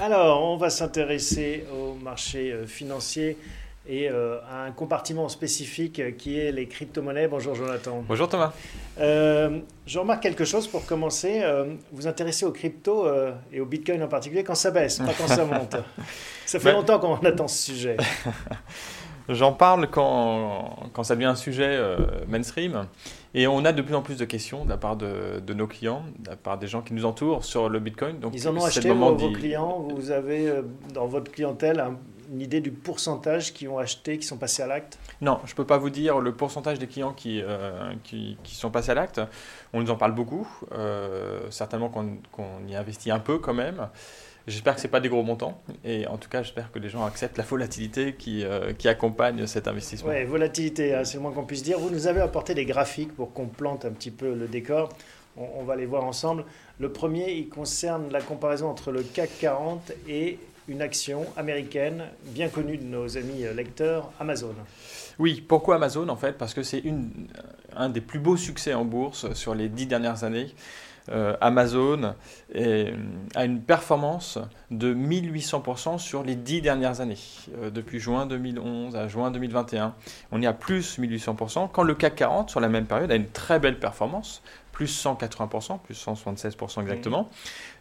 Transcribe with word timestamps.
Alors, 0.00 0.44
on 0.44 0.56
va 0.56 0.70
s'intéresser 0.70 1.64
au 1.74 1.94
marché 1.94 2.52
euh, 2.52 2.66
financier 2.66 3.36
et 3.88 4.08
euh, 4.08 4.38
à 4.48 4.62
un 4.64 4.70
compartiment 4.70 5.28
spécifique 5.28 6.16
qui 6.16 6.38
est 6.38 6.52
les 6.52 6.68
crypto-monnaies. 6.68 7.26
Bonjour 7.26 7.54
Jonathan. 7.56 8.04
Bonjour 8.06 8.28
Thomas. 8.28 8.52
Euh, 9.00 9.58
je 9.86 9.98
remarque 9.98 10.22
quelque 10.22 10.44
chose 10.44 10.68
pour 10.68 10.84
commencer. 10.86 11.42
vous 11.90 12.06
intéressez 12.06 12.44
aux 12.44 12.52
cryptos 12.52 13.08
et 13.52 13.60
au 13.60 13.66
Bitcoin 13.66 14.02
en 14.02 14.08
particulier 14.08 14.44
quand 14.44 14.54
ça 14.54 14.70
baisse, 14.70 14.98
pas 14.98 15.14
quand 15.16 15.26
ça 15.26 15.44
monte. 15.46 15.76
Ça 16.46 16.60
fait 16.60 16.66
ben- 16.66 16.74
longtemps 16.74 16.98
qu'on 17.00 17.14
attend 17.16 17.48
ce 17.48 17.72
sujet. 17.72 17.96
J'en 19.28 19.52
parle 19.52 19.88
quand, 19.90 20.76
quand, 20.92 21.02
ça 21.02 21.14
devient 21.14 21.26
un 21.26 21.34
sujet 21.34 21.78
mainstream. 22.28 22.86
Et 23.34 23.46
on 23.46 23.64
a 23.64 23.72
de 23.72 23.82
plus 23.82 23.94
en 23.94 24.02
plus 24.02 24.16
de 24.16 24.24
questions 24.24 24.64
de 24.64 24.70
la 24.70 24.76
part 24.76 24.96
de, 24.96 25.52
nos 25.52 25.66
clients, 25.66 26.02
de 26.18 26.30
la 26.30 26.36
part 26.36 26.58
des 26.58 26.66
gens 26.66 26.82
qui 26.82 26.94
nous 26.94 27.04
entourent 27.04 27.44
sur 27.44 27.68
le 27.68 27.78
Bitcoin. 27.78 28.18
Donc, 28.18 28.32
Ils 28.34 28.48
en 28.48 28.56
ont 28.56 28.64
acheté, 28.64 28.90
vos, 28.90 29.14
vos 29.14 29.32
clients? 29.32 29.86
Vous 29.94 30.10
avez 30.10 30.48
euh, 30.48 30.62
dans 30.94 31.06
votre 31.06 31.30
clientèle 31.30 31.84
une 32.32 32.40
idée 32.40 32.60
du 32.60 32.70
pourcentage 32.70 33.52
qui 33.52 33.68
ont 33.68 33.78
acheté, 33.78 34.18
qui 34.18 34.26
sont 34.26 34.38
passés 34.38 34.62
à 34.62 34.66
l'acte? 34.66 34.98
Non, 35.20 35.40
je 35.44 35.52
ne 35.52 35.56
peux 35.56 35.64
pas 35.64 35.78
vous 35.78 35.90
dire 35.90 36.20
le 36.20 36.32
pourcentage 36.32 36.78
des 36.78 36.86
clients 36.86 37.12
qui, 37.12 37.42
euh, 37.42 37.92
qui, 38.02 38.36
sont 38.44 38.70
passés 38.70 38.92
à 38.92 38.94
l'acte. 38.94 39.20
On 39.72 39.82
nous 39.82 39.90
en 39.90 39.96
parle 39.96 40.12
beaucoup. 40.12 40.48
Euh, 40.72 41.40
certainement 41.50 41.90
qu'on 41.90 42.66
y 42.66 42.74
investit 42.74 43.10
un 43.10 43.20
peu 43.20 43.38
quand 43.38 43.54
même. 43.54 43.88
J'espère 44.48 44.74
que 44.74 44.80
ce 44.80 44.86
n'est 44.86 44.90
pas 44.90 45.00
des 45.00 45.08
gros 45.08 45.22
montants. 45.22 45.60
Et 45.84 46.06
en 46.06 46.16
tout 46.16 46.28
cas, 46.28 46.42
j'espère 46.42 46.72
que 46.72 46.78
les 46.78 46.88
gens 46.88 47.04
acceptent 47.04 47.38
la 47.38 47.44
volatilité 47.44 48.14
qui, 48.14 48.44
euh, 48.44 48.72
qui 48.72 48.88
accompagne 48.88 49.46
cet 49.46 49.68
investissement. 49.68 50.10
Oui, 50.10 50.24
volatilité, 50.24 50.94
hein, 50.94 51.04
c'est 51.04 51.18
le 51.18 51.22
moins 51.22 51.32
qu'on 51.32 51.44
puisse 51.44 51.62
dire. 51.62 51.78
Vous 51.78 51.90
nous 51.90 52.06
avez 52.06 52.20
apporté 52.20 52.54
des 52.54 52.64
graphiques 52.64 53.14
pour 53.14 53.32
qu'on 53.32 53.46
plante 53.46 53.84
un 53.84 53.90
petit 53.90 54.10
peu 54.10 54.34
le 54.34 54.48
décor. 54.48 54.88
On, 55.36 55.62
va 55.62 55.76
les 55.76 55.86
voir 55.86 56.02
ensemble. 56.02 56.44
Le 56.80 56.90
premier, 56.90 57.32
il 57.32 57.48
concerne 57.48 58.10
la 58.10 58.20
comparaison 58.20 58.68
entre 58.68 58.90
le 58.90 59.04
CAC 59.04 59.30
40 59.40 59.92
et 60.08 60.38
une 60.66 60.82
action 60.82 61.26
américaine 61.36 62.06
bien 62.24 62.48
connue 62.48 62.76
de 62.76 62.82
nos 62.82 63.16
amis 63.16 63.44
lecteurs, 63.54 64.10
Amazon. 64.18 64.54
Oui, 65.20 65.44
pourquoi 65.46 65.76
Amazon 65.76 66.08
en 66.08 66.16
fait? 66.16 66.36
Parce 66.36 66.54
que 66.54 66.64
c'est 66.64 66.82
un 67.78 67.88
des 67.88 68.00
plus 68.00 68.18
beaux 68.18 68.36
succès 68.36 68.74
en 68.74 68.84
bourse 68.84 69.32
sur 69.32 69.54
les 69.54 69.68
dix 69.68 69.86
dernières 69.86 70.24
années. 70.24 70.54
Euh, 71.10 71.36
Amazon 71.40 72.14
a 73.34 73.44
une 73.44 73.60
performance 73.62 74.38
de 74.70 74.92
1800% 74.92 75.98
sur 75.98 76.22
les 76.22 76.34
10 76.34 76.60
dernières 76.60 77.00
années, 77.00 77.16
euh, 77.56 77.70
depuis 77.70 77.98
juin 77.98 78.26
2011 78.26 78.96
à 78.96 79.08
juin 79.08 79.30
2021. 79.30 79.94
On 80.32 80.42
est 80.42 80.46
à 80.46 80.52
plus 80.52 80.98
1800%, 80.98 81.68
quand 81.72 81.82
le 81.82 81.94
CAC 81.94 82.16
40, 82.16 82.50
sur 82.50 82.60
la 82.60 82.68
même 82.68 82.86
période, 82.86 83.10
a 83.10 83.14
une 83.14 83.28
très 83.28 83.58
belle 83.58 83.78
performance, 83.78 84.42
plus 84.78 85.04
180%, 85.04 85.80
plus 85.80 86.06
176% 86.06 86.82
exactement, 86.82 87.28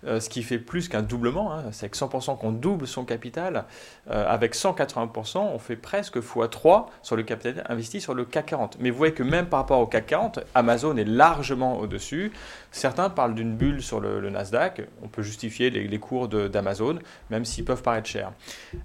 euh, 0.08 0.20
ce 0.20 0.30
qui 0.30 0.42
fait 0.42 0.58
plus 0.58 0.90
qu'un 0.90 1.04
doublement. 1.04 1.54
Hein. 1.54 1.66
C'est 1.72 1.84
avec 1.86 1.96
100% 1.96 2.40
qu'on 2.40 2.52
double 2.52 2.88
son 2.88 3.06
capital. 3.06 3.66
Euh, 4.10 4.26
avec 4.28 4.56
180%, 4.56 5.38
on 5.38 5.60
fait 5.60 5.76
presque 5.76 6.18
x3 6.18 6.88
sur 7.04 7.16
le 7.16 7.22
capital 7.22 7.64
investi 7.70 8.02
sur 8.02 8.16
le 8.16 8.26
CAC 8.26 8.48
40. 8.48 8.78
Mais 8.80 8.90
vous 8.90 8.98
voyez 8.98 9.14
que 9.14 9.22
même 9.22 9.46
par 9.46 9.60
rapport 9.60 9.80
au 9.80 9.86
CAC 9.86 10.08
40, 10.08 10.40
Amazon 10.56 10.98
est 10.98 11.04
largement 11.04 11.78
au-dessus. 11.78 12.32
Certains 12.72 13.12
parlent 13.12 13.36
d'une 13.36 13.56
bulle 13.56 13.84
sur 13.84 14.00
le, 14.00 14.28
Nasdaq. 14.32 14.82
On 15.04 15.08
peut 15.08 15.22
justifier 15.22 15.70
les, 15.70 16.00
cours 16.00 16.28
d'Amazon, 16.28 16.98
même 17.30 17.46
s'ils 17.46 17.64
peuvent 17.64 17.84
paraître 17.84 18.10
chers. 18.10 18.32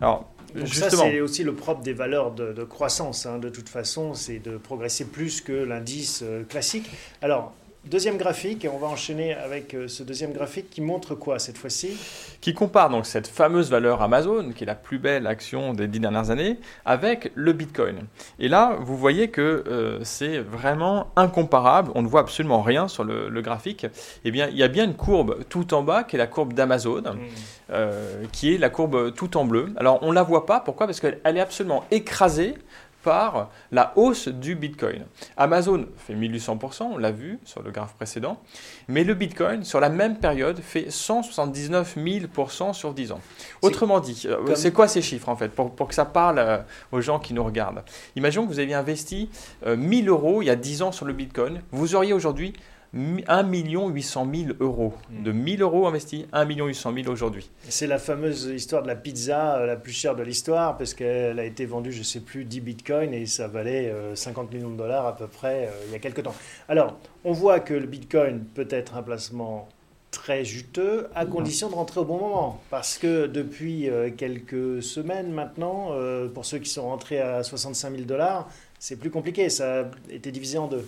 Alors, 0.03 0.31
ça, 0.67 0.91
c'est 0.91 1.21
aussi 1.23 1.45
le 1.45 1.55
propre 1.55 1.81
des 1.81 1.95
valeurs 1.95 2.33
de, 2.33 2.65
croissance. 2.65 3.25
Hein. 3.25 3.39
De 3.39 3.49
toute 3.49 3.71
façon, 3.71 4.13
c'est 4.13 4.39
de 4.39 4.59
progresser 4.59 5.07
plus 5.07 5.41
que 5.41 5.53
l'indice 5.53 6.23
euh, 6.23 6.45
classique. 6.45 6.91
Alors, 7.23 7.55
Deuxième 7.85 8.17
graphique, 8.17 8.65
et 8.65 8.69
on 8.69 8.79
va 8.79 8.87
enchaîner 8.87 9.35
avec 9.35 9.75
euh, 9.75 9.89
ce 9.89 10.05
deuxième 10.05 10.33
graphique 10.33 10.71
qui 10.71 10.81
montre 10.81 11.17
quoi 11.17 11.41
cette 11.41 11.59
fois-ci? 11.59 11.97
Qui 12.41 12.55
compare 12.55 12.91
donc 12.91 13.07
cette 13.07 13.27
fameuse 13.27 13.71
valeur 13.71 14.03
Amazon, 14.03 14.53
qui 14.53 14.63
est 14.63 14.67
la 14.69 14.77
plus 14.77 15.01
belle 15.01 15.27
action 15.27 15.75
des 15.75 15.89
dix 15.89 15.99
dernières 15.99 16.31
années, 16.31 16.59
avec 16.85 17.33
le 17.35 17.53
Bitcoin. 17.53 18.07
Et 18.39 18.47
là, 18.47 18.77
vous 18.81 18.97
voyez 18.97 19.31
que 19.31 19.65
euh, 19.67 19.99
c'est 20.05 20.39
vraiment 20.39 21.09
incomparable, 21.17 21.91
on 21.97 22.03
ne 22.03 22.07
voit 22.07 22.21
absolument 22.21 22.63
rien 22.63 22.87
sur 22.87 23.03
le, 23.03 23.43
graphique. 23.43 23.85
Eh 24.25 24.31
bien, 24.31 24.47
il 24.47 24.57
y 24.57 24.63
a 24.63 24.69
bien 24.69 24.85
une 24.85 24.95
courbe 24.95 25.45
tout 25.49 25.75
en 25.75 25.83
bas, 25.83 26.05
qui 26.05 26.15
est 26.15 26.21
la 26.21 26.29
courbe 26.29 26.53
d'Amazon, 26.53 27.03
hmm. 27.03 27.19
euh, 27.73 28.23
qui 28.31 28.55
est 28.55 28.59
la 28.59 28.71
courbe 28.71 29.13
tout 29.13 29.37
en 29.37 29.45
bleu. 29.45 29.71
Alors, 29.77 29.99
on 30.03 30.11
ne 30.11 30.15
la 30.15 30.23
voit 30.23 30.47
pas, 30.47 30.61
pourquoi? 30.61 30.87
Parce 30.87 31.01
qu'elle 31.01 31.19
est 31.25 31.41
absolument 31.41 31.85
écrasée 31.91 32.55
par 33.03 33.51
la 33.71 33.93
hausse 33.97 34.29
du 34.29 34.55
Bitcoin. 34.55 35.05
Amazon 35.37 35.87
fait 35.97 36.15
1800%, 36.15 36.83
on 36.85 36.99
l'a 36.99 37.11
vu 37.11 37.39
sur 37.45 37.63
le 37.63 37.71
graphe 37.71 37.95
précédent, 37.95 38.41
mais 38.89 39.05
le 39.05 39.15
Bitcoin, 39.15 39.65
sur 39.65 39.81
la 39.81 39.89
même 39.89 40.19
période, 40.19 40.61
fait 40.61 40.91
179 40.91 41.97
000% 41.97 42.73
sur 42.73 42.95
10 42.95 43.13
ans. 43.13 43.21
Autrement 43.63 44.01
dit, 44.01 44.25
euh, 44.27 44.55
c'est 44.55 44.73
quoi 44.73 44.89
ces 44.89 45.03
chiffres 45.03 45.29
en 45.29 45.37
fait, 45.37 45.49
pour, 45.49 45.89
que 45.89 45.95
ça 45.95 46.05
parle 46.05 46.39
euh, 46.39 46.59
aux 46.93 47.01
gens 47.01 47.19
qui 47.19 47.35
nous 47.35 47.45
regardent? 47.45 47.83
Imaginons 48.17 48.47
que 48.47 48.53
vous 48.53 48.61
aviez 48.61 48.75
investi 48.75 49.31
1000 49.67 50.09
euh, 50.09 50.13
euros 50.13 50.43
il 50.43 50.47
y 50.47 50.51
a 50.51 50.57
10 50.57 50.83
ans 50.83 50.93
sur 50.93 51.07
le 51.07 51.13
Bitcoin, 51.13 51.63
vous 51.71 51.95
auriez 51.95 52.13
aujourd'hui 52.13 52.53
1 52.95 53.49
800 53.51 54.29
000 54.35 54.51
euros. 54.61 54.93
Hmm. 55.11 55.23
De 55.23 55.33
1000 55.33 55.63
euros 55.63 55.87
investis, 55.87 56.27
1 56.33 56.45
800 56.45 56.93
000 56.95 57.09
aujourd'hui. 57.09 57.49
C'est 57.69 57.87
la 57.87 57.99
fameuse 57.99 58.53
histoire 58.55 58.83
de 58.83 58.89
la 58.89 58.97
pizza 58.97 59.57
euh, 59.57 59.67
la 59.67 59.77
plus 59.77 59.93
chère 59.93 60.15
de 60.15 60.23
l'histoire, 60.23 60.77
parce 60.77 60.93
qu'elle 60.93 61.39
a 61.39 61.45
été 61.45 61.65
vendue, 61.65 61.93
je 61.93 62.01
ne 62.01 62.05
sais 62.05 62.21
plus, 62.21 62.45
10 62.45 62.61
bitcoins 62.61 63.15
et 63.15 63.27
ça 63.27 63.49
valait 63.49 63.93
50 64.15 64.49
euh, 64.53 64.57
millions 64.57 64.71
de 64.71 64.77
dollars 64.77 65.07
à 65.07 65.17
peu 65.17 65.27
près 65.27 65.67
euh, 65.67 65.85
il 65.87 65.93
y 65.93 65.95
a 65.95 65.99
quelques 65.99 66.23
temps. 66.23 66.35
Alors, 66.69 66.99
on 67.25 67.33
voit 67.33 67.61
que 67.61 67.75
le 67.75 67.87
bitcoin 67.87 68.45
peut 68.55 68.69
être 68.71 68.97
un 68.97 69.03
placement 69.03 69.69
très 70.11 70.45
juteux 70.45 71.09
à 71.15 71.25
condition 71.25 71.71
de 71.71 71.75
rentrer 71.75 72.01
au 72.01 72.05
bon 72.05 72.19
moment. 72.19 72.61
Parce 72.69 72.99
que 72.99 73.27
depuis 73.27 73.89
quelques 74.19 74.83
semaines 74.83 75.33
maintenant, 75.33 75.93
pour 76.35 76.45
ceux 76.45 76.59
qui 76.59 76.69
sont 76.69 76.83
rentrés 76.83 77.19
à 77.19 77.43
65 77.43 77.93
000 77.93 78.03
dollars, 78.03 78.51
c'est 78.83 78.97
plus 78.97 79.11
compliqué, 79.11 79.49
ça 79.49 79.83
a 79.83 79.85
été 80.11 80.33
divisé 80.33 80.59
en 80.59 80.67
deux. 80.67 80.85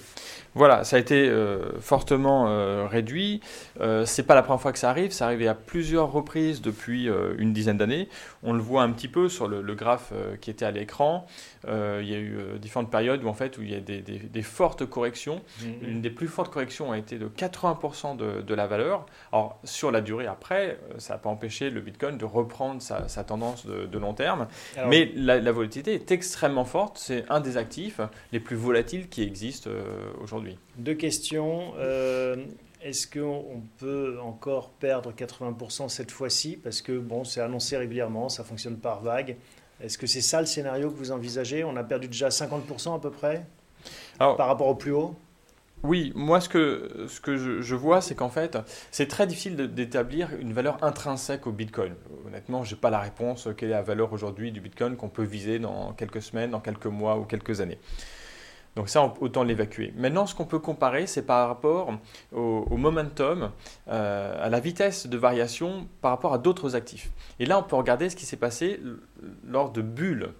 Voilà, 0.57 0.83
ça 0.83 0.97
a 0.97 0.99
été 0.99 1.29
euh, 1.29 1.79
fortement 1.81 2.49
euh, 2.49 2.89
réduit. 2.89 3.41
Euh, 3.81 4.05
c'est 4.05 4.25
pas 4.25 4.35
la 4.35 4.43
première 4.43 4.61
fois 4.61 4.73
que 4.73 4.81
ça 4.81 4.91
arrive, 4.91 5.13
ça 5.13 5.27
arrivait 5.27 5.47
à 5.47 5.55
plusieurs 5.55 6.11
reprises 6.11 6.61
depuis 6.61 7.09
euh, 7.09 7.37
une 7.39 7.53
dizaine 7.53 7.77
d'années. 7.77 8.09
On 8.43 8.53
le 8.53 8.59
voit 8.59 8.83
un 8.83 8.91
petit 8.91 9.07
peu 9.07 9.29
sur 9.29 9.47
le, 9.47 9.63
graphe 9.77 10.13
qui 10.41 10.51
était 10.51 10.65
à 10.65 10.73
l'écran. 10.73 11.27
il 11.67 12.09
y 12.09 12.15
a 12.15 12.19
eu 12.19 12.37
différentes 12.61 12.91
périodes 12.91 13.23
où 13.23 13.29
en 13.29 13.35
fait 13.35 13.59
où 13.59 13.63
il 13.63 13.71
y 13.71 13.75
a 13.77 13.81
des, 13.81 14.43
fortes 14.43 14.87
corrections. 14.87 15.41
Mm-hmm. 15.61 15.89
Une 15.89 16.03
des 16.03 16.11
plus 16.11 16.29
fortes 16.29 16.53
corrections 16.53 16.91
a 16.91 16.99
été 16.99 17.19
de 17.19 17.29
80% 17.29 18.17
de, 18.17 18.55
la 18.55 18.67
valeur. 18.67 19.07
Alors 19.33 19.61
sur 19.63 19.93
la 19.93 20.01
durée 20.01 20.27
après, 20.27 20.79
ça 20.99 21.15
n'a 21.15 21.19
pas 21.19 21.31
empêché 21.31 21.71
le 21.71 21.81
Bitcoin 21.81 22.19
de 22.19 22.25
reprendre 22.25 22.83
sa, 22.83 23.25
tendance 23.25 23.67
de, 23.67 23.99
long 23.99 24.15
terme. 24.15 24.49
Mais 24.89 25.13
la, 25.15 25.41
la 25.41 25.53
volatilité 25.53 25.95
est 25.95 26.11
extrêmement 26.11 26.65
forte. 26.65 26.99
C'est 26.99 27.25
un 27.29 27.41
des 27.41 27.57
actifs 27.57 27.84
les 28.33 28.41
plus 28.41 28.57
volatiles 28.57 29.09
qui 29.09 29.23
existent 29.23 29.71
euh, 29.71 30.13
aujourd'hui. 30.23 30.59
Deux 30.79 30.95
questions. 30.95 31.73
Euh, 31.79 32.37
est-ce 32.83 33.07
qu'on 33.07 33.63
peut 33.79 34.19
encore 34.23 34.71
perdre 34.71 35.13
80% 35.13 35.89
cette 35.89 36.11
fois-ci? 36.11 36.57
Parce 36.57 36.83
que 36.83 36.99
bon, 36.99 37.25
c'est 37.25 37.41
annoncé 37.41 37.77
régulièrement, 37.77 38.29
ça 38.29 38.45
fonctionne 38.45 38.77
par 38.77 39.03
vague. 39.03 39.37
Est-ce 39.81 39.99
que 39.99 40.07
c'est 40.07 40.21
ça 40.21 40.41
le 40.41 40.47
scénario 40.47 40.91
que 40.91 40.97
vous 40.97 41.11
envisagez? 41.11 41.65
On 41.65 41.77
a 41.77 41.83
perdu 41.85 42.09
déjà 42.09 42.29
50% 42.29 42.95
à 42.95 42.99
peu 42.99 43.11
près 43.11 43.45
par 44.19 44.47
rapport 44.47 44.69
au 44.69 44.75
plus 44.75 44.93
haut? 44.93 45.15
Oui, 45.85 46.13
moi 46.17 46.41
ce 46.41 46.49
que, 46.49 47.07
je, 47.37 47.75
vois, 47.75 48.01
c'est 48.01 48.15
qu'en 48.15 48.31
fait, 48.31 48.57
c'est 48.91 49.07
très 49.07 49.27
difficile 49.27 49.55
d'établir 49.57 50.31
une 50.41 50.55
valeur 50.55 50.83
intrinsèque 50.83 51.47
au 51.47 51.53
Bitcoin. 51.53 51.95
Honnêtement, 52.27 52.65
je 52.65 52.75
n'ai 52.75 52.81
pas 52.81 52.89
la 52.89 53.01
réponse 53.01 53.49
quelle 53.55 53.69
est 53.69 53.73
la 53.73 53.83
valeur 53.83 54.13
aujourd'hui 54.15 54.51
du 54.51 54.63
Bitcoin 54.63 54.97
qu'on 54.97 55.11
peut 55.11 55.23
viser 55.23 55.59
dans 55.59 55.93
quelques 55.93 56.23
semaines, 56.23 56.53
dans 56.53 56.61
quelques 56.61 56.87
mois 56.87 57.19
ou 57.19 57.25
quelques 57.25 57.61
années. 57.61 57.79
Donc 58.77 58.89
ça, 58.89 59.15
autant 59.21 59.45
l'évacuer. 59.45 59.93
Maintenant, 59.97 60.25
ce 60.27 60.35
qu'on 60.35 60.47
peut 60.47 60.59
comparer, 60.59 61.07
c'est 61.07 61.23
par 61.23 61.49
rapport 61.49 61.93
au, 62.33 62.77
momentum, 62.77 63.51
euh, 63.89 64.45
à 64.45 64.49
la 64.49 64.61
vitesse 64.61 65.07
de 65.07 65.17
variation 65.19 65.87
par 66.01 66.11
rapport 66.13 66.33
à 66.33 66.39
d'autres 66.39 66.75
actifs. 66.75 67.11
Et 67.39 67.45
là, 67.45 67.59
on 67.59 67.63
peut 67.63 67.77
regarder 67.77 68.09
ce 68.09 68.17
qui 68.17 68.25
s'est 68.25 68.39
passé 68.39 68.81
lors 69.47 69.71
de 69.71 69.83
bulles. 69.83 70.31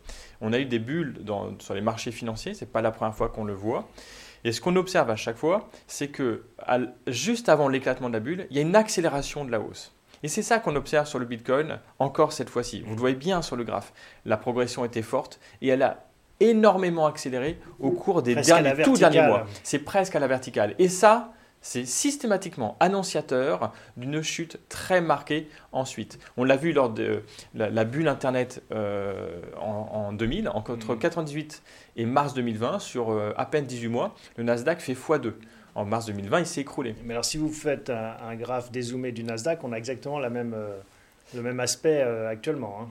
On 0.41 0.55
a 0.55 0.59
eu 0.59 0.65
des 0.65 0.79
bulles 0.79 1.23
sur 1.61 1.75
les 1.75 1.81
marchés 1.83 2.13
financiers, 2.13 2.55
ce 2.55 2.65
n'est 2.65 2.71
pas 2.71 2.83
la 2.83 2.91
première 2.91 3.15
fois 3.15 3.29
qu'on 3.29 3.45
le 3.45 3.55
voit. 3.55 3.87
Et 4.45 4.53
ce 4.53 4.61
qu'on 4.61 4.77
observe 4.77 5.11
à 5.11 5.17
chaque 5.17 5.37
fois, 5.37 5.69
c'est 5.87 6.09
que 6.09 6.45
juste 7.07 7.49
avant 7.49 7.69
l'éclatement 7.69 8.09
de 8.09 8.15
la 8.15 8.21
bulle, 8.21 8.47
il 8.51 8.57
y 8.57 8.59
a 8.59 8.63
une 8.63 8.77
accélération 8.77 9.45
de 9.45 9.51
la 9.51 9.61
hausse. 9.61 9.95
Et 10.23 10.29
c'est 10.29 10.43
ça 10.43 10.59
qu'on 10.59 10.77
observe 10.77 11.07
sur 11.07 11.19
le 11.19 11.27
Bitcoin 11.27 11.81
encore 11.99 12.33
cette 12.33 12.49
fois-ci. 12.49 12.83
Vous 12.87 12.95
le 12.95 13.01
voyez 13.01 13.17
bien 13.17 13.43
sur 13.43 13.57
le 13.57 13.65
graphe. 13.65 13.93
La 14.25 14.37
progression 14.37 14.85
était 14.85 15.03
forte 15.03 15.39
et 15.61 15.69
elle 15.69 15.83
a 15.83 16.07
énormément 16.41 17.07
accéléré 17.07 17.59
au 17.79 17.91
cours 17.91 18.23
des 18.23 18.35
derniers, 18.35 18.83
tout 18.83 18.97
derniers 18.97 19.27
mois. 19.27 19.47
C'est 19.63 19.81
presque 19.81 20.17
à 20.17 20.21
la 20.21 20.27
verticale. 20.27 20.75
Et 20.79 20.89
ça, 20.89 21.33
c'est 21.65 21.87
systématiquement 21.87 22.77
annonciateur 22.79 23.73
d'une 23.97 24.21
chute 24.21 24.61
très 24.69 25.01
marquée 25.01 25.49
ensuite. 25.73 26.19
On 26.37 26.45
l'a 26.45 26.57
vu 26.57 26.73
lors 26.73 26.91
de 26.91 27.23
la, 27.55 27.85
bulle 27.85 28.07
Internet 28.07 28.63
euh, 28.71 29.41
en, 29.59 30.13
2000, 30.13 30.51
entre 30.51 30.73
1998 30.73 31.63
mm. 31.97 32.01
et 32.01 32.05
mars 32.05 32.35
2020, 32.35 32.79
sur 32.81 33.11
euh, 33.11 33.33
à 33.39 33.47
peine 33.47 33.65
18 33.65 33.89
mois, 33.89 34.15
le 34.37 34.45
Nasdaq 34.45 34.81
fait 34.81 34.93
x2 34.93 35.33
en 35.75 35.87
mars 35.87 36.05
2020, 36.05 36.41
il 36.41 36.47
s'est 36.47 36.61
écroulé. 36.61 36.95
Mais 37.03 37.15
alors, 37.15 37.25
si 37.25 37.39
vous 37.39 37.49
faites 37.49 37.91
un, 37.91 38.37
graphe 38.37 38.71
dézoomé 38.71 39.11
du 39.11 39.25
Nasdaq, 39.25 39.65
on 39.65 39.73
a 39.73 39.77
exactement 39.77 40.19
la 40.19 40.29
même, 40.29 40.53
euh, 40.55 40.79
Le 41.35 41.41
même 41.41 41.61
aspect 41.61 42.03
actuellement. 42.03 42.79
Hein. 42.83 42.89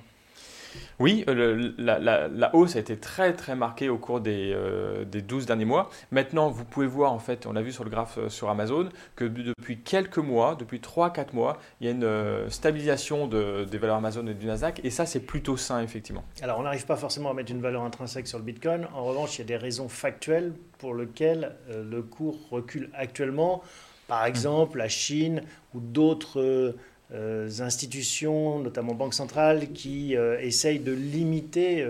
Oui, 0.99 1.23
euh, 1.27 1.71
la, 1.77 2.55
hausse 2.55 2.75
a 2.75 2.79
été 2.79 2.97
très 2.97 3.33
très 3.33 3.55
marquée 3.55 3.89
au 3.89 3.97
cours 3.97 4.19
des, 4.19 4.51
euh, 4.53 5.05
des 5.05 5.21
12 5.21 5.45
derniers 5.45 5.65
mois. 5.65 5.89
Maintenant, 6.11 6.49
vous 6.49 6.65
pouvez 6.65 6.87
voir, 6.87 7.11
en 7.11 7.19
fait, 7.19 7.45
on 7.45 7.53
l'a 7.53 7.61
vu 7.61 7.71
sur 7.71 7.83
le 7.83 7.89
graphe 7.89 8.17
euh, 8.17 8.29
sur 8.29 8.49
Amazon, 8.49 8.89
que 9.15 9.25
depuis 9.25 9.79
quelques 9.79 10.17
mois, 10.17 10.55
depuis 10.55 10.79
3-4 10.79 11.33
mois, 11.33 11.57
il 11.81 11.87
y 11.87 11.89
a 11.89 11.91
une 11.91 12.49
stabilisation 12.49 13.27
des 13.27 13.77
valeurs 13.77 13.97
Amazon 13.97 14.25
et 14.27 14.33
du 14.33 14.45
Nasdaq, 14.45 14.81
et 14.83 14.89
ça 14.89 15.05
c'est 15.05 15.19
plutôt 15.19 15.57
sain, 15.57 15.81
effectivement. 15.81 16.23
Alors 16.41 16.59
on 16.59 16.63
n'arrive 16.63 16.85
pas 16.85 16.95
forcément 16.95 17.31
à 17.31 17.33
mettre 17.33 17.51
une 17.51 17.61
valeur 17.61 17.83
intrinsèque 17.83 18.27
sur 18.27 18.37
le 18.37 18.43
Bitcoin. 18.43 18.87
En 18.93 19.03
revanche, 19.03 19.37
il 19.37 19.39
y 19.39 19.43
a 19.43 19.47
des 19.47 19.57
raisons 19.57 19.89
factuelles 19.89 20.53
pour 20.77 20.95
lesquelles 20.95 21.55
le 21.69 22.01
cours 22.01 22.37
recule 22.49 22.89
actuellement. 22.93 23.63
Par 24.07 24.25
exemple, 24.25 24.77
la 24.77 24.89
Chine 24.89 25.43
ou 25.73 25.79
d'autres 25.79 26.75
institutions, 27.11 28.59
notamment 28.59 28.93
banques 28.93 29.13
centrales, 29.13 29.71
qui 29.71 30.15
euh, 30.15 30.39
essayent 30.39 30.79
de 30.79 30.91
limiter 30.91 31.87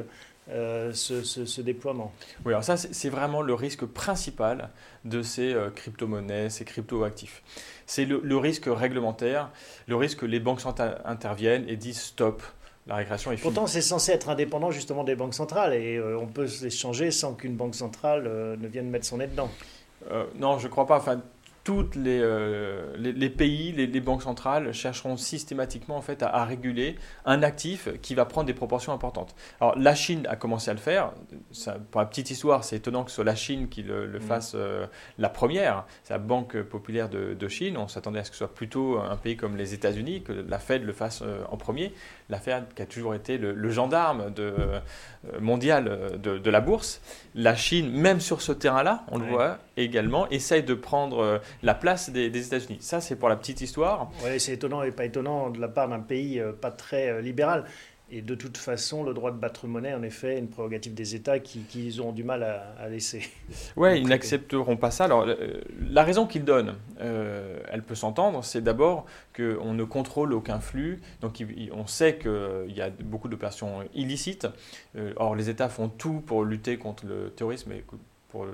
euh, 0.49 0.91
ce, 0.93 1.61
déploiement. 1.61 2.11
Oui, 2.45 2.51
alors 2.53 2.63
ça, 2.63 2.77
c'est 2.77 3.09
vraiment 3.09 3.41
le 3.41 3.53
risque 3.53 3.85
principal 3.85 4.69
de 5.05 5.21
ces 5.21 5.55
crypto-monnaies, 5.75 6.49
ces 6.49 6.65
crypto-actifs. 6.65 7.41
C'est 7.85 8.05
le, 8.05 8.37
risque 8.37 8.65
réglementaire, 8.67 9.49
le 9.87 9.95
risque 9.95 10.19
que 10.19 10.25
les 10.25 10.39
banques 10.39 10.61
centrales 10.61 11.01
interviennent 11.05 11.67
et 11.67 11.77
disent 11.77 12.01
stop. 12.01 12.43
La 12.85 12.95
régression 12.95 13.31
est 13.31 13.37
finie. 13.37 13.53
Pourtant, 13.53 13.65
c'est 13.65 13.81
censé 13.81 14.11
être 14.11 14.27
indépendant 14.27 14.69
justement 14.69 15.05
des 15.05 15.15
banques 15.15 15.33
centrales 15.33 15.73
et 15.73 16.01
on 16.01 16.27
peut 16.27 16.47
s'échanger 16.47 17.11
sans 17.11 17.33
qu'une 17.33 17.55
banque 17.55 17.75
centrale 17.75 18.23
ne 18.59 18.67
vienne 18.67 18.89
mettre 18.89 19.05
son 19.05 19.19
nez 19.19 19.27
dedans. 19.27 19.49
non, 20.37 20.59
je 20.59 20.67
ne 20.67 20.71
crois 20.71 20.85
pas. 20.85 20.97
Enfin, 20.97 21.21
tous 21.63 21.91
euh, 21.95 22.93
les, 22.97 23.13
les, 23.13 23.29
pays, 23.29 23.71
les, 23.71 24.01
banques 24.01 24.23
centrales 24.23 24.73
chercheront 24.73 25.15
systématiquement 25.15 25.95
en 25.95 26.01
fait 26.01 26.21
à, 26.21 26.43
réguler 26.43 26.97
un 27.25 27.41
actif 27.41 27.87
qui 28.01 28.15
va 28.15 28.25
prendre 28.25 28.47
des 28.47 28.53
proportions 28.53 28.91
importantes. 28.91 29.33
Alors 29.61 29.77
la 29.77 29.95
Chine 29.95 30.27
a 30.29 30.35
commencé 30.35 30.69
à 30.71 30.73
le 30.73 30.79
faire. 30.79 31.13
Ça, 31.51 31.77
pour 31.91 32.01
la 32.01 32.07
petite 32.07 32.31
histoire, 32.31 32.65
c'est 32.65 32.75
étonnant 32.75 33.05
que 33.05 33.11
ce 33.11 33.15
soit 33.15 33.23
la 33.23 33.35
Chine 33.35 33.69
qui 33.69 33.81
le, 33.81 34.07
mm. 34.07 34.19
fasse 34.19 34.53
euh, 34.55 34.85
la 35.17 35.29
première. 35.29 35.85
C'est 36.03 36.13
la 36.13 36.19
Banque 36.19 36.61
populaire 36.63 37.07
de, 37.09 37.47
Chine. 37.47 37.77
On 37.77 37.87
s'attendait 37.87 38.19
à 38.19 38.23
ce 38.23 38.31
que 38.31 38.35
ce 38.35 38.39
soit 38.39 38.53
plutôt 38.53 38.97
un 38.97 39.15
pays 39.15 39.37
comme 39.37 39.55
les 39.55 39.73
États-Unis, 39.73 40.23
que 40.23 40.31
la 40.31 40.59
Fed 40.59 40.83
le 40.83 40.93
fasse 40.93 41.21
euh, 41.21 41.43
en 41.49 41.57
premier. 41.57 41.93
La 42.29 42.39
Fed 42.39 42.65
qui 42.75 42.81
a 42.81 42.85
toujours 42.85 43.15
été 43.15 43.37
le, 43.37 43.69
gendarme 43.69 44.33
de, 44.33 44.53
mondial 45.39 46.19
de, 46.21 46.49
la 46.49 46.61
bourse. 46.61 47.01
La 47.35 47.55
Chine, 47.55 47.91
même 47.91 48.19
sur 48.19 48.41
ce 48.41 48.51
terrain-là, 48.51 49.03
on 49.11 49.17
le 49.17 49.25
voit 49.25 49.59
également, 49.77 50.29
essaye 50.29 50.63
de 50.63 50.73
prendre 50.73 51.41
la 51.61 51.73
place 51.73 52.09
des, 52.09 52.25
États-Unis. 52.27 52.77
Ça, 52.79 53.01
c'est 53.01 53.15
pour 53.15 53.29
la 53.29 53.35
petite 53.35 53.61
histoire. 53.61 54.11
Oui, 54.23 54.39
c'est 54.39 54.53
étonnant 54.53 54.83
et 54.83 54.91
pas 54.91 55.05
étonnant 55.05 55.49
de 55.49 55.59
la 55.59 55.67
part 55.67 55.87
d'un 55.89 55.99
pays 55.99 56.39
euh, 56.39 56.51
pas 56.51 56.71
très 56.71 57.09
euh, 57.09 57.21
libéral. 57.21 57.65
Et 58.11 58.21
de 58.21 58.35
toute 58.35 58.57
façon, 58.57 59.03
le 59.03 59.13
droit 59.13 59.31
de 59.31 59.37
battre 59.37 59.65
monnaie, 59.65 59.93
en 59.93 60.03
effet, 60.03 60.35
est 60.35 60.39
une 60.39 60.49
prérogative 60.49 60.93
des 60.93 61.15
États 61.15 61.39
qui, 61.39 61.61
qui 61.61 61.99
ont 61.99 62.11
du 62.11 62.23
mal 62.23 62.43
à, 62.43 62.87
laisser. 62.87 63.23
Oui, 63.75 64.01
ils 64.01 64.07
n'accepteront 64.07 64.77
pas 64.77 64.91
ça. 64.91 65.05
Alors, 65.05 65.25
la 65.89 66.03
raison 66.03 66.27
qu'ils 66.27 66.43
donnent, 66.43 66.75
euh, 67.01 67.59
elle 67.71 67.81
peut 67.81 67.95
s'entendre, 67.95 68.43
c'est 68.43 68.61
d'abord 68.61 69.05
qu'on 69.35 69.73
ne 69.73 69.83
contrôle 69.83 70.33
aucun 70.33 70.59
flux. 70.59 71.01
Donc, 71.21 71.43
on 71.71 71.87
sait 71.87 72.17
qu'il 72.17 72.75
y 72.75 72.81
a 72.81 72.91
beaucoup 72.91 73.29
d'opérations 73.29 73.79
illicites. 73.95 74.47
or, 75.15 75.35
les 75.35 75.49
États 75.49 75.69
font 75.69 75.89
tout 75.89 76.21
pour 76.23 76.43
lutter 76.43 76.77
contre 76.77 77.07
le 77.07 77.31
terrorisme. 77.31 77.71
Et 77.71 77.83
pour 78.33 78.47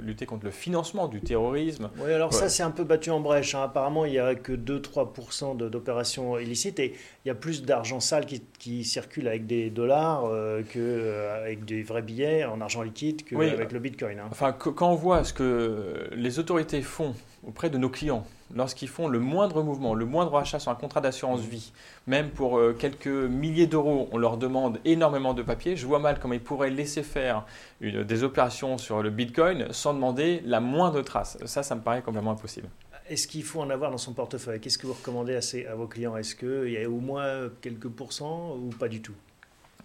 lutter 0.00 0.24
contre 0.24 0.46
le 0.46 0.50
financement 0.50 1.06
du 1.06 1.20
terrorisme. 1.20 1.90
Oui, 1.98 2.10
alors 2.14 2.32
ça, 2.32 2.48
c'est 2.48 2.62
un 2.62 2.70
peu 2.70 2.82
battu 2.82 3.10
en 3.10 3.20
brèche. 3.20 3.54
Hein. 3.54 3.62
Apparemment, 3.62 4.06
il 4.06 4.12
n'y 4.12 4.18
a 4.18 4.34
que 4.34 4.54
2-3% 4.54 5.54
d'opérations 5.68 6.38
illicites 6.38 6.78
et 6.78 6.94
il 7.24 7.28
y 7.28 7.30
a 7.30 7.34
plus 7.34 7.62
d'argent 7.62 8.00
sale 8.00 8.24
qui, 8.24 8.42
qui, 8.58 8.84
circule 8.84 9.28
avec 9.28 9.46
des 9.46 9.68
dollars 9.68 10.24
euh, 10.24 10.62
qu'avec 10.62 11.58
euh, 11.58 11.64
des 11.66 11.82
vrais 11.82 12.00
billets 12.00 12.46
en 12.46 12.62
argent 12.62 12.80
liquide 12.80 13.22
qu'avec 13.22 13.70
le 13.70 13.78
Bitcoin. 13.80 14.18
Hein. 14.18 14.28
Enfin, 14.30 14.52
quand 14.52 14.90
on 14.90 14.94
voit 14.94 15.22
ce 15.24 15.34
que 15.34 16.08
les 16.12 16.38
autorités 16.38 16.80
font 16.80 17.14
auprès 17.46 17.68
de 17.68 17.76
nos 17.76 17.90
clients, 17.90 18.26
lorsqu'ils 18.54 18.88
font 18.88 19.08
le 19.08 19.18
moindre 19.18 19.62
mouvement, 19.62 19.94
le 19.94 20.04
moindre 20.04 20.36
achat 20.36 20.58
sur 20.58 20.70
un 20.70 20.74
contrat 20.74 21.00
d'assurance 21.00 21.40
vie, 21.40 21.72
même 22.06 22.30
pour 22.30 22.58
euh, 22.58 22.76
quelques 22.78 23.06
milliers 23.06 23.66
d'euros, 23.66 24.08
on 24.12 24.18
leur 24.18 24.36
demande 24.36 24.78
énormément 24.84 25.34
de 25.34 25.42
papiers. 25.42 25.76
Je 25.76 25.86
vois 25.86 25.98
mal 25.98 26.18
comment 26.20 26.34
ils 26.34 26.40
pourraient 26.40 26.70
laisser 26.70 27.02
faire 27.02 27.44
des 27.80 28.22
opérations 28.22 28.78
sur 28.78 29.02
le 29.02 29.10
Bitcoin 29.10 29.68
sans 29.70 29.94
demander 29.94 30.42
la 30.44 30.60
moindre 30.60 31.02
trace. 31.02 31.38
Ça, 31.44 31.62
ça 31.62 31.74
me 31.74 31.80
paraît 31.80 32.02
complètement 32.02 32.32
impossible. 32.32 32.68
Est-ce 33.08 33.26
qu'il 33.26 33.42
faut 33.42 33.60
en 33.60 33.70
avoir 33.70 33.90
dans 33.90 33.98
son 33.98 34.12
portefeuille? 34.12 34.60
Qu'est-ce 34.60 34.78
que 34.78 34.86
vous 34.86 34.92
recommandez 34.92 35.34
à, 35.34 35.70
à 35.70 35.74
vos 35.74 35.86
clients? 35.86 36.16
Est-ce 36.16 36.34
qu'il 36.34 36.72
y 36.72 36.82
a 36.82 36.88
au 36.88 37.00
moins 37.00 37.48
quelques 37.62 37.88
pourcents 37.88 38.54
ou 38.56 38.68
pas 38.68 38.88
du 38.88 39.00
tout? 39.00 39.14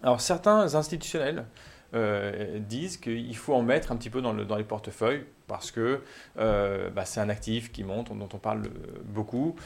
Alors 0.02 0.20
certains 0.20 0.74
institutionnels 0.74 1.46
euh, 1.94 2.58
disent 2.58 2.96
qu'il 2.96 3.36
faut 3.36 3.54
en 3.54 3.62
mettre 3.62 3.92
un 3.92 3.96
petit 3.96 4.10
peu 4.10 4.20
dans, 4.20 4.32
le, 4.32 4.44
dans 4.44 4.56
les 4.56 4.64
portefeuilles 4.64 5.24
parce 5.46 5.70
que 5.70 6.00
euh, 6.38 6.90
bah, 6.90 7.04
c'est 7.04 7.20
un 7.20 7.28
actif 7.28 7.72
qui 7.72 7.84
monte, 7.84 8.16
dont 8.16 8.28
on 8.32 8.38
parle 8.38 8.62
beaucoup. 9.04 9.56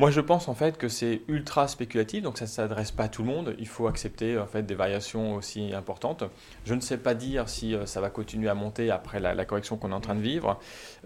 Moi, 0.00 0.10
je 0.10 0.22
pense 0.22 0.48
en 0.48 0.54
fait 0.54 0.78
que 0.78 0.88
c'est 0.88 1.20
ultra 1.28 1.68
spéculatif, 1.68 2.22
donc 2.22 2.38
ça 2.38 2.46
ne 2.46 2.48
s'adresse 2.48 2.90
pas 2.90 3.04
à 3.04 3.08
tout 3.08 3.20
le 3.20 3.28
monde. 3.28 3.54
Il 3.58 3.68
faut 3.68 3.86
accepter 3.86 4.38
en 4.38 4.46
fait 4.46 4.62
des 4.62 4.74
variations 4.74 5.34
aussi 5.34 5.74
importantes. 5.74 6.24
Je 6.64 6.72
ne 6.72 6.80
sais 6.80 6.96
pas 6.96 7.12
dire 7.12 7.50
si 7.50 7.74
euh, 7.74 7.84
ça 7.84 8.00
va 8.00 8.08
continuer 8.08 8.48
à 8.48 8.54
monter 8.54 8.90
après 8.90 9.20
la, 9.20 9.44
correction 9.44 9.76
qu'on 9.76 9.90
est 9.90 9.94
en 9.94 10.00
train 10.00 10.14
de 10.14 10.22
vivre. 10.22 10.58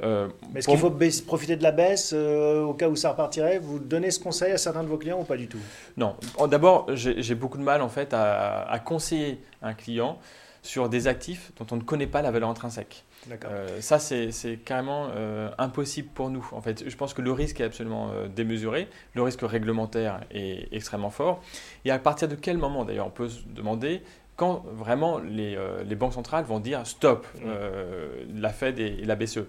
Euh, 0.05 0.29
Mais 0.53 0.61
est-ce 0.61 0.69
qu'il 0.69 0.79
faut 0.79 0.97
profiter 1.27 1.57
de 1.57 1.65
la 1.65 1.73
baisse 1.73 2.13
euh, 2.15 2.63
au 2.63 2.73
cas 2.73 2.89
où 2.89 2.95
ça 2.95 3.11
repartirait? 3.11 3.59
Vous 3.59 3.81
donnez 3.81 4.13
ce 4.13 4.21
conseil 4.21 4.53
à 4.53 4.59
certains 4.59 4.85
de 4.85 4.89
vos 4.89 4.97
clients 4.97 5.21
ou 5.21 5.25
pas 5.25 5.37
du 5.37 5.49
tout? 5.49 5.59
Non. 5.97 6.15
D'abord, 6.49 6.87
j'ai 6.95 7.35
beaucoup 7.35 7.59
de 7.59 7.65
mal 7.65 7.83
en 7.83 7.89
fait 7.89 8.15
à, 8.15 8.63
à 8.63 8.79
conseiller 8.79 9.41
un 9.61 9.75
client 9.75 10.21
sur 10.63 10.89
des 10.89 11.09
actifs 11.09 11.51
dont 11.59 11.67
on 11.73 11.77
ne 11.79 11.83
connaît 11.83 12.07
pas 12.07 12.23
la 12.23 12.31
valeur 12.31 12.49
intrinsèque. 12.49 13.05
Euh, 13.45 13.81
ça, 13.81 13.99
c'est 13.99 14.59
carrément 14.65 15.09
euh, 15.15 15.51
impossible 15.59 16.09
pour 16.15 16.31
nous. 16.31 16.47
En 16.53 16.61
fait, 16.61 16.89
je 16.89 16.97
pense 16.97 17.15
que 17.15 17.23
le 17.23 17.33
risque 17.33 17.61
est 17.61 17.65
absolument 17.65 18.11
euh, 18.13 18.29
démesuré. 18.29 18.89
Le 19.15 19.23
risque 19.23 19.43
réglementaire 19.43 20.21
est 20.31 20.69
extrêmement 20.73 21.11
fort. 21.11 21.43
Et 21.85 21.91
à 21.91 21.99
partir 21.99 22.29
de 22.29 22.35
quel 22.35 22.59
moment, 22.59 22.85
d'ailleurs, 22.85 23.07
on 23.07 23.11
peut 23.11 23.29
se 23.29 23.43
demander 23.47 24.03
quand 24.37 24.65
vraiment 24.73 25.19
les, 25.19 25.57
banques 25.95 26.15
centrales 26.15 26.45
vont 26.45 26.59
dire 26.59 26.85
stop, 26.85 27.25
mmh. 27.37 28.41
la 28.41 28.49
Fed 28.49 28.81
et, 28.81 29.05
la 29.05 29.15
BCE. 29.15 29.45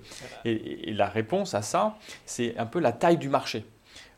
Et, 0.46 0.90
et, 0.90 0.94
la 0.94 1.08
réponse 1.08 1.56
à 1.56 1.64
ça, 1.64 1.98
c'est 2.28 2.56
un 2.60 2.68
peu 2.68 2.80
la 2.80 2.92
taille 2.92 3.18
du 3.18 3.28
marché. 3.28 3.66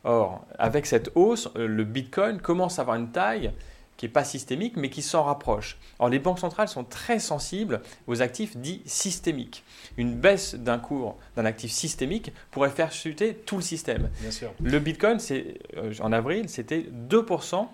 Or, 0.04 0.46
avec 0.60 0.86
cette 0.86 1.12
hausse, 1.16 1.50
le 1.56 1.84
Bitcoin 1.86 2.42
commence 2.42 2.80
à 2.80 2.82
avoir 2.82 2.98
une 2.98 3.12
taille 3.12 3.54
qui 3.98 4.06
n'est 4.06 4.12
pas 4.12 4.24
systémique, 4.24 4.78
mais 4.78 4.90
qui 4.90 5.02
s'en 5.02 5.24
rapproche. 5.24 5.78
Alors 6.00 6.10
les 6.10 6.20
banques 6.20 6.40
centrales 6.40 6.68
sont 6.68 6.84
très 6.84 7.20
sensibles 7.20 7.82
aux 8.06 8.22
actifs 8.22 8.56
dits 8.56 8.82
systémiques. 8.86 9.64
Une 9.98 10.16
baisse 10.16 10.56
d'un 10.56 10.78
cours 10.78 11.18
d'un 11.36 11.46
actif 11.46 11.72
systémique 11.72 12.32
pourrait 12.52 12.70
faire 12.70 12.92
chuter 12.92 13.34
tout 13.34 13.58
le 13.58 13.62
système. 13.64 14.10
Bien 14.22 14.32
sûr. 14.32 14.54
Le 14.62 14.80
Bitcoin, 14.80 15.18
euh, 15.32 15.94
en 16.00 16.12
avril, 16.12 16.48
c'était 16.48 16.86
2% 17.10 17.68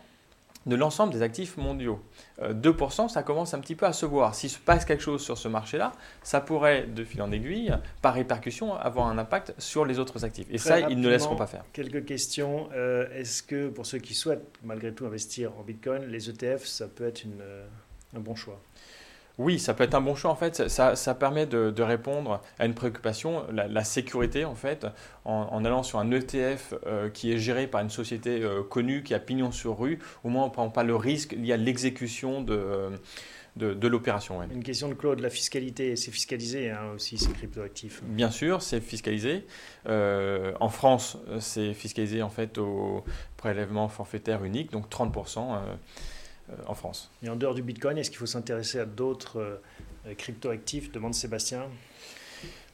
de 0.66 0.76
l'ensemble 0.76 1.14
des 1.14 1.22
actifs 1.22 1.58
mondiaux. 1.58 2.00
2%, 2.42 3.06
euh, 3.06 3.08
ça 3.08 3.24
commence 3.24 3.54
un 3.54 3.60
petit 3.60 3.76
peu 3.76 3.86
à 3.86 3.94
se 3.94 4.06
voir. 4.06 4.36
S'il 4.36 4.50
se 4.50 4.60
passe 4.60 4.86
quelque 4.86 5.04
chose 5.04 5.22
sur 5.22 5.38
ce 5.38 5.48
marché-là, 5.48 5.92
ça 6.24 6.42
pourrait, 6.42 6.84
de 6.84 7.04
fil 7.04 7.22
en 7.22 7.32
aiguille, 7.32 7.74
par 8.02 8.14
répercussion, 8.14 8.74
avoir 8.76 9.08
un 9.08 9.18
impact 9.18 9.54
sur 9.58 9.86
les 9.86 10.00
autres 10.00 10.24
actifs. 10.26 10.48
Et 10.50 10.58
ça, 10.58 10.80
ils 10.80 11.00
ne 11.00 11.10
laisseront 11.10 11.36
pas 11.36 11.48
faire. 11.48 11.64
Quelques 11.74 12.06
questions. 12.06 12.70
Euh, 12.74 13.08
est-ce 13.14 13.44
que 13.44 13.70
pour 13.70 13.86
ceux 13.86 14.00
qui 14.00 14.14
souhaitent 14.14 14.46
malgré 14.64 14.94
tout 14.94 15.06
investir 15.06 15.52
en 15.58 15.64
Bitcoin, 15.64 16.06
les 16.06 16.30
ETF, 16.30 16.66
ça 16.66 16.88
peut 16.88 17.08
être 17.08 17.24
une, 17.24 17.42
euh, 17.42 17.66
un 18.16 18.20
bon 18.20 18.36
choix? 18.36 18.62
Oui, 19.40 19.60
ça 19.60 19.74
peut 19.74 19.84
être 19.84 19.96
un 19.96 20.02
bon 20.02 20.16
choix 20.16 20.32
en 20.32 20.36
fait. 20.36 20.70
Ça, 20.70 20.96
ça 20.96 21.16
permet 21.16 21.46
de, 21.46 21.82
répondre 21.82 22.42
à 22.60 22.66
une 22.66 22.74
préoccupation, 22.74 23.44
la, 23.52 23.84
sécurité 23.84 24.46
en 24.46 24.56
fait, 24.56 24.86
en, 25.26 25.66
allant 25.66 25.84
sur 25.84 26.00
un 26.00 26.12
ETF 26.12 26.76
euh, 26.86 27.10
qui 27.10 27.32
est 27.32 27.38
géré 27.38 27.68
par 27.68 27.82
une 27.82 27.90
société 27.90 28.44
euh, 28.44 28.64
connue, 28.64 29.04
qui 29.04 29.14
a 29.14 29.20
pignon 29.20 29.52
sur 29.52 29.80
rue. 29.80 30.00
Au 30.24 30.30
moins, 30.30 30.44
on 30.44 30.48
ne 30.48 30.52
prend 30.52 30.70
pas 30.70 30.84
le 30.84 30.96
risque 30.96 31.34
lié 31.34 31.54
à 31.54 31.58
l'exécution 31.58 32.42
de, 32.42 32.92
de, 33.56 33.88
l'opération. 33.88 34.42
Une 34.52 34.64
question 34.64 34.90
de 34.90 34.94
Claude, 34.94 35.20
la 35.20 35.30
fiscalité, 35.30 35.96
c'est 35.96 36.12
fiscalisé 36.12 36.72
hein, 36.72 36.92
aussi 36.96 37.18
ces 37.18 37.32
cryptoactifs 37.32 38.02
Bien 38.04 38.32
sûr, 38.32 38.62
c'est 38.62 38.82
fiscalisé. 38.82 39.46
Euh, 39.88 40.54
en 40.60 40.70
France, 40.70 41.18
c'est 41.40 41.74
fiscalisé 41.74 42.22
en 42.22 42.30
fait 42.30 42.58
au 42.58 43.04
prélèvement 43.38 43.90
forfaitaire 43.90 44.44
unique, 44.44 44.72
donc 44.72 44.90
30%. 44.90 45.38
Euh, 45.40 45.76
en 46.68 46.74
France. 46.74 47.12
Et 47.24 47.30
en 47.30 47.36
dehors 47.36 47.54
du 47.54 47.62
Bitcoin, 47.62 47.98
est-ce 47.98 48.10
qu'il 48.10 48.20
faut 48.20 48.26
s'intéresser 48.26 48.80
à 48.80 48.86
d'autres 48.86 49.40
euh, 50.08 50.14
cryptoactifs 50.16 50.92
demande 50.92 51.14
Sébastien. 51.14 51.70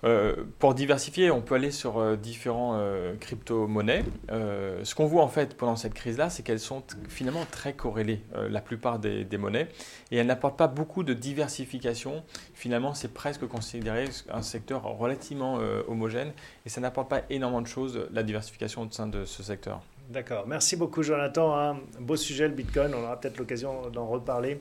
Euh, 0.05 0.45
pour 0.59 0.73
diversifier, 0.75 1.29
on 1.29 1.41
peut 1.41 1.55
aller 1.55 1.71
sur 1.71 1.97
euh, 1.97 2.15
différents 2.15 2.77
euh, 2.77 3.15
crypto-monnaies. 3.17 4.05
ce 4.29 4.95
qu'on 4.95 5.05
voit 5.05 5.23
en 5.23 5.27
fait 5.27 5.57
pendant 5.57 5.75
cette 5.75 5.93
crise-là, 5.93 6.29
c'est 6.29 6.41
qu'elles 6.41 6.59
sont 6.59 6.83
finalement 7.09 7.45
très 7.51 7.73
corrélées, 7.73 8.21
la 8.49 8.61
plupart 8.61 8.99
des, 8.99 9.25
monnaies, 9.37 9.67
et 10.11 10.17
elles 10.17 10.27
n'apportent 10.27 10.57
pas 10.57 10.67
beaucoup 10.67 11.03
de 11.03 11.13
diversification. 11.13 12.23
Finalement, 12.53 12.93
c'est 12.93 13.13
presque 13.13 13.45
considéré 13.45 14.05
un 14.31 14.41
secteur 14.41 14.83
relativement 14.83 15.59
homogène, 15.87 16.31
et 16.65 16.69
ça 16.69 16.79
n'apporte 16.81 17.09
pas 17.09 17.21
énormément 17.29 17.61
de 17.61 17.67
choses, 17.67 18.07
la 18.11 18.23
diversification 18.23 18.83
au 18.83 18.91
sein 18.91 19.07
de 19.07 19.25
ce 19.25 19.43
secteur. 19.43 19.81
D'accord. 20.09 20.47
Merci 20.47 20.75
beaucoup, 20.75 21.03
Jonathan. 21.03 21.55
Un 21.55 21.79
beau 21.99 22.15
sujet, 22.15 22.47
le 22.47 22.53
Bitcoin. 22.53 22.93
On 22.93 23.03
aura 23.03 23.19
peut-être 23.19 23.37
l'occasion 23.37 23.89
d'en 23.89 24.07
reparler. 24.07 24.59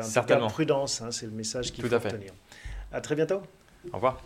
Certainement. 0.00 0.48
prudence, 0.48 1.00
hein, 1.00 1.10
c'est 1.10 1.26
le 1.26 1.32
message 1.32 1.72
qu'il 1.72 1.86
faut 1.86 1.94
à 1.94 1.98
retenir. 1.98 2.32
À 2.92 3.00
très 3.00 3.14
bientôt. 3.14 3.42
Au 3.92 3.96
revoir. 3.96 4.22